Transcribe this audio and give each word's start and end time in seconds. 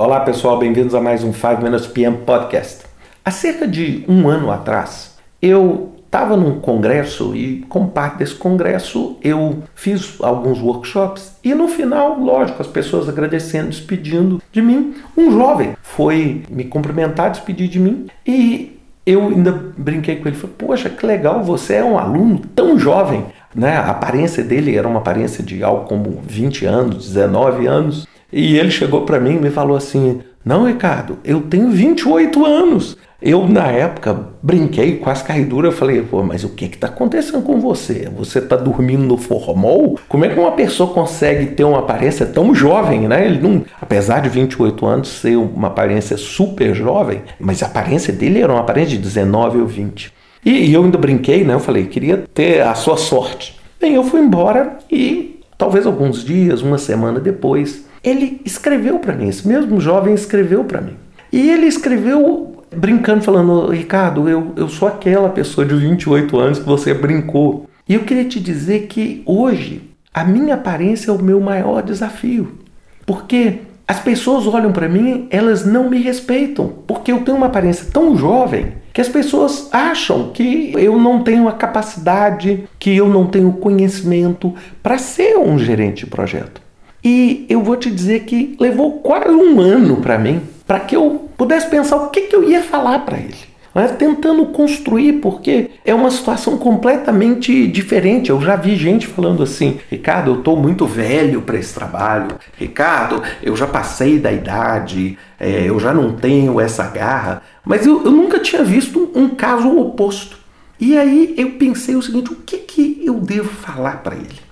Olá 0.00 0.20
pessoal, 0.20 0.56
bem-vindos 0.60 0.94
a 0.94 1.00
mais 1.00 1.24
um 1.24 1.32
5 1.32 1.60
Minutes 1.60 1.88
PM 1.88 2.18
Podcast. 2.18 2.84
Há 3.24 3.32
cerca 3.32 3.66
de 3.66 4.04
um 4.08 4.28
ano 4.28 4.48
atrás, 4.48 5.16
eu 5.42 5.90
estava 6.06 6.36
num 6.36 6.60
congresso 6.60 7.34
e, 7.34 7.66
como 7.68 7.88
parte 7.88 8.18
desse 8.18 8.36
congresso, 8.36 9.16
eu 9.24 9.58
fiz 9.74 10.14
alguns 10.20 10.62
workshops 10.62 11.32
e 11.42 11.52
no 11.52 11.66
final, 11.66 12.16
lógico, 12.16 12.62
as 12.62 12.68
pessoas 12.68 13.08
agradecendo, 13.08 13.70
despedindo 13.70 14.40
de 14.52 14.62
mim. 14.62 14.94
Um 15.16 15.32
jovem 15.32 15.74
foi 15.82 16.44
me 16.48 16.62
cumprimentar, 16.62 17.32
despedir 17.32 17.66
de 17.66 17.80
mim 17.80 18.06
e 18.24 18.78
eu 19.04 19.26
ainda 19.26 19.50
brinquei 19.76 20.14
com 20.14 20.28
ele, 20.28 20.36
falei, 20.36 20.54
poxa, 20.56 20.88
que 20.88 21.04
legal, 21.04 21.42
você 21.42 21.74
é 21.74 21.84
um 21.84 21.98
aluno 21.98 22.38
tão 22.54 22.78
jovem, 22.78 23.26
né? 23.52 23.76
A 23.76 23.90
aparência 23.90 24.44
dele 24.44 24.76
era 24.76 24.86
uma 24.86 25.00
aparência 25.00 25.42
de 25.42 25.60
algo 25.60 25.86
como 25.86 26.22
20 26.24 26.66
anos, 26.66 27.08
19 27.08 27.66
anos. 27.66 28.06
E 28.32 28.56
ele 28.56 28.70
chegou 28.70 29.02
para 29.02 29.20
mim 29.20 29.36
e 29.36 29.40
me 29.40 29.50
falou 29.50 29.76
assim: 29.76 30.20
Não, 30.44 30.66
Ricardo, 30.66 31.18
eu 31.24 31.40
tenho 31.42 31.70
28 31.70 32.44
anos. 32.44 32.96
Eu, 33.20 33.48
na 33.48 33.66
época, 33.66 34.16
brinquei, 34.40 34.96
quase 34.98 35.24
caí 35.24 35.44
dura. 35.44 35.72
Falei, 35.72 36.02
pô, 36.02 36.22
mas 36.22 36.44
o 36.44 36.50
que 36.50 36.66
está 36.66 36.86
acontecendo 36.86 37.42
com 37.42 37.58
você? 37.58 38.08
Você 38.16 38.38
está 38.38 38.54
dormindo 38.54 39.02
no 39.02 39.18
formol? 39.18 39.98
Como 40.08 40.24
é 40.24 40.28
que 40.28 40.38
uma 40.38 40.52
pessoa 40.52 40.94
consegue 40.94 41.46
ter 41.46 41.64
uma 41.64 41.80
aparência 41.80 42.24
tão 42.24 42.54
jovem, 42.54 43.08
né? 43.08 43.26
Ele 43.26 43.40
não, 43.40 43.64
apesar 43.80 44.20
de 44.20 44.28
28 44.28 44.86
anos 44.86 45.08
ser 45.08 45.36
uma 45.36 45.66
aparência 45.66 46.16
super 46.16 46.72
jovem, 46.72 47.22
mas 47.40 47.60
a 47.60 47.66
aparência 47.66 48.12
dele 48.12 48.40
era 48.40 48.52
uma 48.52 48.60
aparência 48.60 48.96
de 48.96 49.02
19 49.02 49.62
ou 49.62 49.66
20. 49.66 50.12
E, 50.44 50.50
e 50.68 50.72
eu 50.72 50.84
ainda 50.84 50.96
brinquei, 50.96 51.42
né? 51.42 51.54
Eu 51.54 51.60
falei, 51.60 51.86
queria 51.86 52.24
ter 52.32 52.60
a 52.60 52.74
sua 52.76 52.96
sorte. 52.96 53.58
Bem, 53.80 53.94
eu 53.94 54.04
fui 54.04 54.20
embora 54.20 54.78
e 54.88 55.40
talvez 55.56 55.86
alguns 55.86 56.24
dias, 56.24 56.62
uma 56.62 56.78
semana 56.78 57.18
depois, 57.18 57.87
ele 58.02 58.40
escreveu 58.44 58.98
para 58.98 59.14
mim, 59.14 59.28
esse 59.28 59.46
mesmo 59.46 59.80
jovem 59.80 60.14
escreveu 60.14 60.64
para 60.64 60.80
mim. 60.80 60.96
E 61.32 61.50
ele 61.50 61.66
escreveu 61.66 62.64
brincando, 62.74 63.22
falando: 63.22 63.70
Ricardo, 63.70 64.28
eu, 64.28 64.52
eu 64.56 64.68
sou 64.68 64.88
aquela 64.88 65.28
pessoa 65.28 65.66
de 65.66 65.74
28 65.74 66.38
anos 66.38 66.58
que 66.58 66.66
você 66.66 66.94
brincou. 66.94 67.68
E 67.88 67.94
eu 67.94 68.00
queria 68.00 68.24
te 68.24 68.38
dizer 68.38 68.86
que 68.86 69.22
hoje 69.24 69.82
a 70.12 70.24
minha 70.24 70.54
aparência 70.54 71.10
é 71.10 71.14
o 71.14 71.22
meu 71.22 71.40
maior 71.40 71.82
desafio. 71.82 72.58
Porque 73.06 73.60
as 73.86 74.00
pessoas 74.00 74.46
olham 74.46 74.70
para 74.70 74.88
mim, 74.88 75.26
elas 75.30 75.64
não 75.64 75.88
me 75.88 75.98
respeitam, 75.98 76.68
porque 76.86 77.10
eu 77.10 77.20
tenho 77.20 77.38
uma 77.38 77.46
aparência 77.46 77.86
tão 77.90 78.14
jovem 78.14 78.74
que 78.92 79.00
as 79.00 79.08
pessoas 79.08 79.68
acham 79.72 80.30
que 80.30 80.72
eu 80.76 80.98
não 80.98 81.22
tenho 81.22 81.48
a 81.48 81.52
capacidade, 81.52 82.64
que 82.78 82.94
eu 82.94 83.08
não 83.08 83.26
tenho 83.26 83.52
conhecimento 83.52 84.54
para 84.82 84.98
ser 84.98 85.38
um 85.38 85.58
gerente 85.58 86.04
de 86.04 86.10
projeto. 86.10 86.60
E 87.02 87.46
eu 87.48 87.62
vou 87.62 87.76
te 87.76 87.90
dizer 87.90 88.24
que 88.24 88.56
levou 88.58 89.00
quase 89.00 89.30
um 89.30 89.60
ano 89.60 89.96
para 89.96 90.18
mim 90.18 90.42
para 90.68 90.80
que 90.80 90.94
eu 90.94 91.30
pudesse 91.36 91.68
pensar 91.68 91.96
o 91.96 92.10
que, 92.10 92.22
que 92.22 92.36
eu 92.36 92.44
ia 92.44 92.62
falar 92.62 92.98
para 93.00 93.16
ele. 93.16 93.48
Mas 93.74 93.92
tentando 93.92 94.44
construir, 94.46 95.14
porque 95.14 95.70
é 95.84 95.94
uma 95.94 96.10
situação 96.10 96.58
completamente 96.58 97.66
diferente. 97.68 98.28
Eu 98.28 98.40
já 98.40 98.56
vi 98.56 98.76
gente 98.76 99.06
falando 99.06 99.42
assim: 99.42 99.78
Ricardo, 99.90 100.32
eu 100.32 100.38
estou 100.38 100.56
muito 100.56 100.84
velho 100.86 101.42
para 101.42 101.58
esse 101.58 101.72
trabalho. 101.72 102.36
Ricardo, 102.56 103.22
eu 103.42 103.56
já 103.56 103.66
passei 103.66 104.18
da 104.18 104.32
idade, 104.32 105.16
é, 105.38 105.68
eu 105.68 105.78
já 105.78 105.94
não 105.94 106.12
tenho 106.12 106.60
essa 106.60 106.88
garra. 106.88 107.42
Mas 107.64 107.86
eu, 107.86 108.04
eu 108.04 108.10
nunca 108.10 108.40
tinha 108.40 108.64
visto 108.64 109.10
um 109.14 109.28
caso 109.28 109.68
oposto. 109.78 110.38
E 110.80 110.96
aí 110.96 111.34
eu 111.36 111.52
pensei 111.52 111.94
o 111.94 112.02
seguinte: 112.02 112.32
o 112.32 112.36
que, 112.36 112.58
que 112.58 113.02
eu 113.04 113.14
devo 113.14 113.48
falar 113.48 114.02
para 114.02 114.16
ele? 114.16 114.47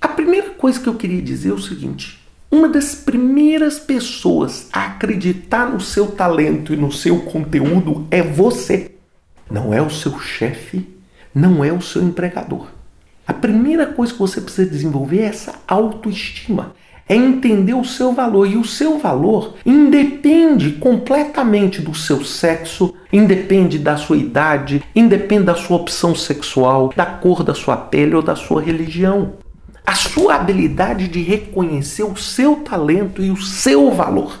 A 0.00 0.08
primeira 0.08 0.50
coisa 0.50 0.80
que 0.80 0.88
eu 0.88 0.94
queria 0.94 1.20
dizer 1.20 1.50
é 1.50 1.52
o 1.52 1.58
seguinte: 1.58 2.18
uma 2.50 2.68
das 2.68 2.94
primeiras 2.94 3.78
pessoas 3.78 4.68
a 4.72 4.86
acreditar 4.86 5.70
no 5.70 5.80
seu 5.80 6.08
talento 6.08 6.72
e 6.72 6.76
no 6.76 6.90
seu 6.90 7.20
conteúdo 7.20 8.06
é 8.10 8.22
você. 8.22 8.92
Não 9.50 9.74
é 9.74 9.82
o 9.82 9.90
seu 9.90 10.18
chefe, 10.18 10.88
não 11.34 11.62
é 11.64 11.72
o 11.72 11.82
seu 11.82 12.02
empregador. 12.02 12.68
A 13.26 13.34
primeira 13.34 13.86
coisa 13.86 14.12
que 14.12 14.18
você 14.18 14.40
precisa 14.40 14.68
desenvolver 14.70 15.20
é 15.20 15.26
essa 15.26 15.54
autoestima. 15.68 16.74
É 17.08 17.14
entender 17.14 17.74
o 17.74 17.84
seu 17.84 18.12
valor. 18.12 18.46
E 18.46 18.56
o 18.56 18.64
seu 18.64 18.98
valor 18.98 19.54
independe 19.66 20.72
completamente 20.72 21.82
do 21.82 21.94
seu 21.94 22.24
sexo, 22.24 22.94
independe 23.12 23.78
da 23.78 23.96
sua 23.96 24.16
idade, 24.16 24.82
independe 24.94 25.44
da 25.44 25.54
sua 25.54 25.76
opção 25.76 26.14
sexual, 26.14 26.92
da 26.96 27.06
cor 27.06 27.42
da 27.42 27.54
sua 27.54 27.76
pele 27.76 28.14
ou 28.14 28.22
da 28.22 28.34
sua 28.34 28.62
religião 28.62 29.34
a 29.90 29.94
sua 29.96 30.36
habilidade 30.36 31.08
de 31.08 31.20
reconhecer 31.20 32.04
o 32.04 32.16
seu 32.16 32.58
talento 32.58 33.24
e 33.24 33.32
o 33.32 33.36
seu 33.36 33.90
valor, 33.90 34.38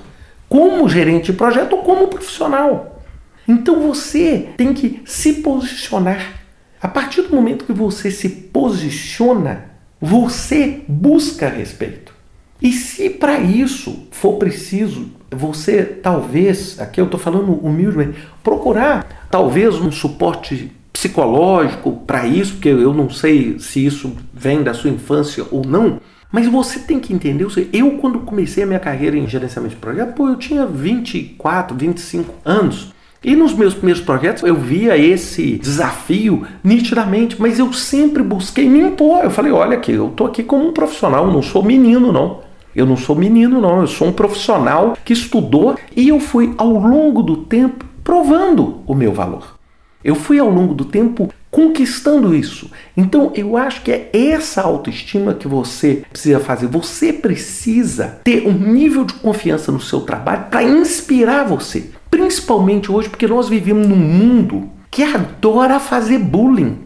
como 0.48 0.88
gerente 0.88 1.32
de 1.32 1.36
projeto 1.36 1.72
ou 1.72 1.82
como 1.82 2.06
profissional. 2.06 3.02
Então 3.48 3.80
você 3.80 4.50
tem 4.56 4.72
que 4.72 5.02
se 5.04 5.42
posicionar. 5.42 6.40
A 6.80 6.86
partir 6.86 7.22
do 7.22 7.34
momento 7.34 7.64
que 7.64 7.72
você 7.72 8.12
se 8.12 8.28
posiciona, 8.28 9.72
você 10.00 10.84
busca 10.86 11.48
respeito. 11.48 12.14
E 12.62 12.72
se 12.72 13.10
para 13.10 13.40
isso 13.40 14.06
for 14.12 14.34
preciso, 14.34 15.10
você 15.32 15.82
talvez, 15.82 16.78
aqui 16.78 17.00
eu 17.00 17.06
estou 17.06 17.18
falando 17.18 17.54
humildemente, 17.54 18.20
procurar 18.44 19.26
talvez 19.28 19.74
um 19.74 19.90
suporte 19.90 20.70
psicológico 21.00 21.92
para 22.06 22.26
isso, 22.26 22.52
porque 22.52 22.68
eu 22.68 22.92
não 22.92 23.08
sei 23.08 23.58
se 23.58 23.84
isso 23.84 24.12
vem 24.34 24.62
da 24.62 24.74
sua 24.74 24.90
infância 24.90 25.46
ou 25.50 25.64
não. 25.64 25.98
Mas 26.30 26.46
você 26.46 26.78
tem 26.78 27.00
que 27.00 27.12
entender, 27.12 27.46
eu 27.72 27.92
quando 27.92 28.20
comecei 28.20 28.62
a 28.62 28.66
minha 28.66 28.78
carreira 28.78 29.16
em 29.16 29.26
gerenciamento 29.26 29.74
de 29.74 29.80
projetos, 29.80 30.14
pô, 30.14 30.28
eu 30.28 30.36
tinha 30.36 30.66
24, 30.66 31.74
25 31.74 32.34
anos. 32.44 32.92
E 33.24 33.34
nos 33.34 33.54
meus 33.54 33.74
primeiros 33.74 34.02
projetos 34.02 34.42
eu 34.42 34.54
via 34.54 34.96
esse 34.96 35.58
desafio 35.58 36.46
nitidamente, 36.62 37.40
mas 37.40 37.58
eu 37.58 37.72
sempre 37.72 38.22
busquei 38.22 38.68
me 38.68 38.80
impor. 38.80 39.24
Eu 39.24 39.30
falei, 39.30 39.52
olha 39.52 39.78
aqui, 39.78 39.92
eu 39.92 40.08
tô 40.10 40.26
aqui 40.26 40.42
como 40.42 40.68
um 40.68 40.72
profissional, 40.72 41.26
não 41.26 41.42
sou 41.42 41.62
menino 41.62 42.12
não. 42.12 42.40
Eu 42.76 42.86
não 42.86 42.96
sou 42.96 43.16
menino 43.16 43.60
não, 43.60 43.80
eu 43.80 43.86
sou 43.86 44.08
um 44.08 44.12
profissional 44.12 44.96
que 45.04 45.14
estudou 45.14 45.76
e 45.96 46.10
eu 46.10 46.20
fui 46.20 46.54
ao 46.56 46.72
longo 46.72 47.22
do 47.22 47.38
tempo 47.38 47.84
provando 48.04 48.82
o 48.86 48.94
meu 48.94 49.12
valor. 49.12 49.59
Eu 50.02 50.14
fui 50.14 50.38
ao 50.38 50.48
longo 50.48 50.74
do 50.74 50.84
tempo 50.84 51.30
conquistando 51.50 52.34
isso. 52.34 52.70
Então 52.96 53.32
eu 53.34 53.56
acho 53.56 53.82
que 53.82 53.90
é 53.90 54.10
essa 54.12 54.62
autoestima 54.62 55.34
que 55.34 55.48
você 55.48 56.02
precisa 56.10 56.40
fazer. 56.40 56.66
Você 56.68 57.12
precisa 57.12 58.20
ter 58.24 58.46
um 58.46 58.52
nível 58.52 59.04
de 59.04 59.14
confiança 59.14 59.70
no 59.72 59.80
seu 59.80 60.00
trabalho 60.00 60.44
para 60.50 60.62
inspirar 60.62 61.44
você. 61.44 61.90
Principalmente 62.10 62.90
hoje, 62.90 63.08
porque 63.08 63.26
nós 63.26 63.48
vivemos 63.48 63.86
num 63.86 63.96
mundo 63.96 64.70
que 64.90 65.02
adora 65.02 65.78
fazer 65.78 66.18
bullying. 66.18 66.78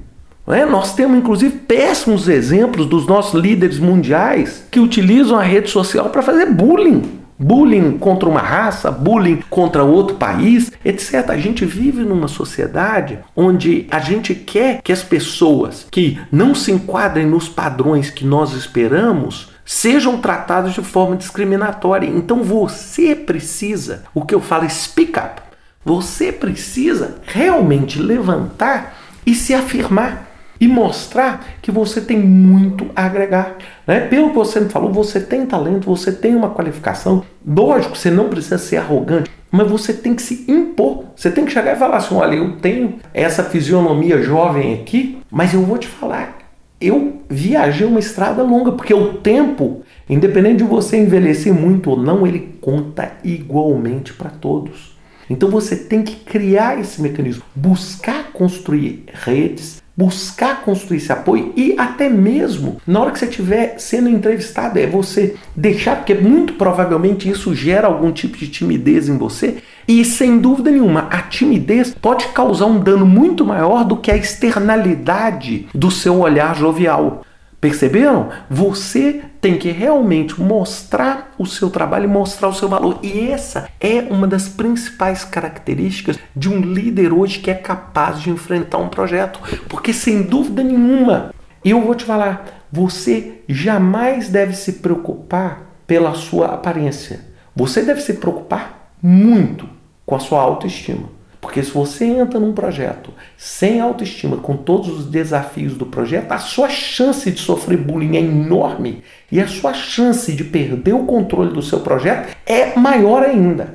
É? 0.46 0.66
Nós 0.66 0.94
temos 0.94 1.16
inclusive 1.16 1.58
péssimos 1.60 2.28
exemplos 2.28 2.84
dos 2.84 3.06
nossos 3.06 3.40
líderes 3.40 3.78
mundiais 3.78 4.66
que 4.70 4.78
utilizam 4.78 5.38
a 5.38 5.42
rede 5.42 5.70
social 5.70 6.10
para 6.10 6.22
fazer 6.22 6.46
bullying 6.46 7.23
bullying 7.44 7.98
contra 7.98 8.26
uma 8.26 8.40
raça, 8.40 8.90
bullying 8.90 9.42
contra 9.50 9.84
outro 9.84 10.16
país, 10.16 10.72
etc. 10.82 11.28
A 11.28 11.36
gente 11.36 11.66
vive 11.66 12.02
numa 12.02 12.26
sociedade 12.26 13.18
onde 13.36 13.86
a 13.90 13.98
gente 13.98 14.34
quer 14.34 14.80
que 14.82 14.90
as 14.90 15.02
pessoas 15.02 15.86
que 15.90 16.18
não 16.32 16.54
se 16.54 16.72
enquadrem 16.72 17.26
nos 17.26 17.46
padrões 17.46 18.08
que 18.08 18.24
nós 18.24 18.54
esperamos 18.54 19.52
sejam 19.62 20.18
tratadas 20.18 20.72
de 20.72 20.80
forma 20.80 21.16
discriminatória. 21.16 22.08
Então 22.08 22.42
você 22.42 23.14
precisa, 23.14 24.04
o 24.14 24.24
que 24.24 24.34
eu 24.34 24.40
falo, 24.40 24.68
speak 24.70 25.18
up. 25.18 25.42
Você 25.84 26.32
precisa 26.32 27.16
realmente 27.24 27.98
levantar 27.98 28.96
e 29.26 29.34
se 29.34 29.52
afirmar 29.52 30.33
e 30.60 30.68
mostrar 30.68 31.44
que 31.60 31.70
você 31.70 32.00
tem 32.00 32.18
muito 32.18 32.86
a 32.94 33.06
agregar. 33.06 33.56
Né? 33.86 34.00
Pelo 34.00 34.30
que 34.30 34.36
você 34.36 34.60
me 34.60 34.68
falou, 34.68 34.92
você 34.92 35.20
tem 35.20 35.46
talento, 35.46 35.86
você 35.86 36.12
tem 36.12 36.34
uma 36.34 36.50
qualificação. 36.50 37.24
Lógico, 37.46 37.96
você 37.96 38.10
não 38.10 38.28
precisa 38.28 38.58
ser 38.58 38.76
arrogante, 38.76 39.30
mas 39.50 39.70
você 39.70 39.92
tem 39.92 40.14
que 40.14 40.22
se 40.22 40.44
impor. 40.48 41.04
Você 41.14 41.30
tem 41.30 41.44
que 41.44 41.52
chegar 41.52 41.76
e 41.76 41.78
falar 41.78 41.98
assim: 41.98 42.14
olha, 42.14 42.34
eu 42.36 42.56
tenho 42.56 42.98
essa 43.12 43.44
fisionomia 43.44 44.22
jovem 44.22 44.74
aqui, 44.74 45.18
mas 45.30 45.54
eu 45.54 45.62
vou 45.62 45.78
te 45.78 45.88
falar. 45.88 46.38
Eu 46.80 47.22
viajei 47.30 47.86
uma 47.86 48.00
estrada 48.00 48.42
longa, 48.42 48.72
porque 48.72 48.92
o 48.92 49.14
tempo, 49.14 49.82
independente 50.08 50.58
de 50.58 50.64
você 50.64 50.98
envelhecer 50.98 51.54
muito 51.54 51.90
ou 51.90 51.96
não, 51.96 52.26
ele 52.26 52.58
conta 52.60 53.12
igualmente 53.22 54.12
para 54.12 54.28
todos. 54.28 54.94
Então 55.30 55.48
você 55.48 55.76
tem 55.76 56.02
que 56.02 56.16
criar 56.16 56.78
esse 56.78 57.00
mecanismo, 57.00 57.42
buscar 57.54 58.32
construir 58.32 59.04
redes, 59.12 59.82
buscar 59.96 60.62
construir 60.62 60.96
esse 60.96 61.12
apoio 61.12 61.52
e 61.56 61.74
até 61.78 62.08
mesmo 62.08 62.80
na 62.86 63.00
hora 63.00 63.12
que 63.12 63.18
você 63.18 63.26
estiver 63.26 63.78
sendo 63.78 64.08
entrevistado, 64.08 64.78
é 64.78 64.86
você 64.86 65.36
deixar, 65.54 65.96
porque 65.96 66.14
muito 66.14 66.54
provavelmente 66.54 67.28
isso 67.28 67.54
gera 67.54 67.86
algum 67.86 68.10
tipo 68.10 68.36
de 68.36 68.48
timidez 68.48 69.08
em 69.08 69.16
você. 69.16 69.58
E 69.86 70.04
sem 70.04 70.38
dúvida 70.38 70.70
nenhuma, 70.70 71.08
a 71.10 71.22
timidez 71.22 71.94
pode 71.94 72.26
causar 72.28 72.66
um 72.66 72.80
dano 72.80 73.06
muito 73.06 73.44
maior 73.44 73.84
do 73.84 73.96
que 73.96 74.10
a 74.10 74.16
externalidade 74.16 75.68
do 75.74 75.90
seu 75.90 76.20
olhar 76.20 76.56
jovial. 76.56 77.24
Perceberam? 77.60 78.28
Você 78.50 79.22
tem 79.40 79.56
que 79.56 79.70
realmente 79.70 80.40
mostrar 80.40 81.23
o 81.38 81.46
seu 81.46 81.70
trabalho 81.70 82.04
e 82.04 82.08
mostrar 82.08 82.48
o 82.48 82.54
seu 82.54 82.68
valor. 82.68 82.98
E 83.02 83.28
essa 83.30 83.68
é 83.80 84.00
uma 84.00 84.26
das 84.26 84.48
principais 84.48 85.24
características 85.24 86.18
de 86.34 86.48
um 86.48 86.60
líder 86.60 87.12
hoje 87.12 87.38
que 87.38 87.50
é 87.50 87.54
capaz 87.54 88.20
de 88.20 88.30
enfrentar 88.30 88.78
um 88.78 88.88
projeto. 88.88 89.40
Porque 89.68 89.92
sem 89.92 90.22
dúvida 90.22 90.62
nenhuma, 90.62 91.34
eu 91.64 91.80
vou 91.80 91.94
te 91.94 92.04
falar, 92.04 92.66
você 92.70 93.42
jamais 93.48 94.28
deve 94.28 94.54
se 94.54 94.74
preocupar 94.74 95.62
pela 95.86 96.14
sua 96.14 96.46
aparência. 96.46 97.20
Você 97.54 97.82
deve 97.82 98.00
se 98.00 98.14
preocupar 98.14 98.92
muito 99.02 99.68
com 100.04 100.16
a 100.16 100.20
sua 100.20 100.40
autoestima. 100.40 101.13
Porque 101.44 101.62
se 101.62 101.70
você 101.72 102.06
entra 102.06 102.40
num 102.40 102.54
projeto 102.54 103.12
sem 103.36 103.78
autoestima, 103.78 104.38
com 104.38 104.56
todos 104.56 104.88
os 104.88 105.04
desafios 105.04 105.74
do 105.74 105.84
projeto, 105.84 106.32
a 106.32 106.38
sua 106.38 106.70
chance 106.70 107.30
de 107.30 107.38
sofrer 107.38 107.76
bullying 107.76 108.16
é 108.16 108.20
enorme 108.20 109.04
e 109.30 109.38
a 109.38 109.46
sua 109.46 109.74
chance 109.74 110.32
de 110.32 110.42
perder 110.42 110.94
o 110.94 111.04
controle 111.04 111.52
do 111.52 111.60
seu 111.60 111.80
projeto 111.80 112.34
é 112.46 112.74
maior 112.78 113.22
ainda. 113.22 113.74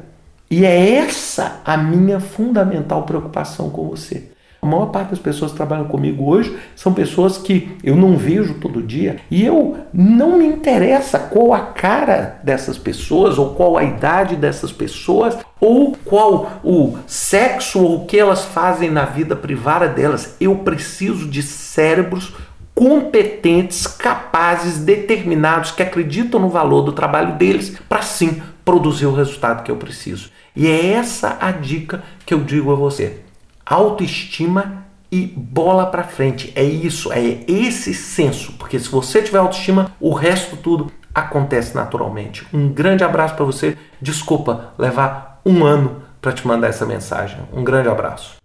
E 0.49 0.65
é 0.65 0.95
essa 0.95 1.61
a 1.63 1.77
minha 1.77 2.19
fundamental 2.19 3.03
preocupação 3.03 3.69
com 3.69 3.87
você. 3.87 4.31
A 4.61 4.65
maior 4.65 4.87
parte 4.87 5.11
das 5.11 5.19
pessoas 5.19 5.51
que 5.51 5.57
trabalham 5.57 5.85
comigo 5.85 6.29
hoje 6.29 6.57
são 6.75 6.93
pessoas 6.93 7.37
que 7.37 7.77
eu 7.81 7.95
não 7.95 8.17
vejo 8.17 8.55
todo 8.55 8.83
dia 8.83 9.17
e 9.31 9.45
eu 9.45 9.77
não 9.93 10.37
me 10.37 10.45
interessa 10.45 11.17
qual 11.17 11.53
a 11.53 11.61
cara 11.61 12.41
dessas 12.43 12.77
pessoas 12.77 13.37
ou 13.37 13.53
qual 13.53 13.77
a 13.77 13.85
idade 13.85 14.35
dessas 14.35 14.71
pessoas 14.71 15.37
ou 15.61 15.95
qual 16.03 16.59
o 16.61 16.97
sexo 17.07 17.81
ou 17.81 17.95
o 18.01 18.05
que 18.05 18.19
elas 18.19 18.43
fazem 18.43 18.91
na 18.91 19.05
vida 19.05 19.33
privada 19.33 19.87
delas. 19.87 20.35
Eu 20.41 20.57
preciso 20.57 21.29
de 21.29 21.41
cérebros 21.41 22.33
competentes, 22.75 23.87
capazes, 23.87 24.79
determinados, 24.79 25.71
que 25.71 25.83
acreditam 25.83 26.39
no 26.39 26.49
valor 26.49 26.81
do 26.81 26.91
trabalho 26.91 27.35
deles 27.37 27.77
para 27.87 28.01
sim 28.01 28.41
produzir 28.65 29.05
o 29.05 29.15
resultado 29.15 29.63
que 29.63 29.71
eu 29.71 29.77
preciso. 29.77 30.29
E 30.53 30.67
é 30.67 30.91
essa 30.91 31.37
a 31.39 31.51
dica 31.51 32.03
que 32.25 32.33
eu 32.33 32.39
digo 32.39 32.71
a 32.71 32.75
você 32.75 33.28
autoestima 33.69 34.85
e 35.11 35.25
bola 35.25 35.85
para 35.85 36.03
frente. 36.03 36.51
É 36.55 36.63
isso, 36.63 37.11
é 37.11 37.39
esse 37.47 37.93
senso, 37.93 38.53
porque 38.53 38.79
se 38.79 38.89
você 38.89 39.21
tiver 39.21 39.37
autoestima, 39.37 39.91
o 39.99 40.13
resto 40.13 40.57
tudo 40.57 40.91
acontece 41.13 41.75
naturalmente. 41.75 42.45
Um 42.53 42.69
grande 42.69 43.03
abraço 43.03 43.35
para 43.35 43.45
você. 43.45 43.77
Desculpa 44.01 44.73
levar 44.77 45.41
um 45.45 45.63
ano 45.63 46.03
para 46.21 46.31
te 46.31 46.45
mandar 46.47 46.67
essa 46.67 46.85
mensagem. 46.85 47.39
Um 47.53 47.63
grande 47.63 47.89
abraço. 47.89 48.38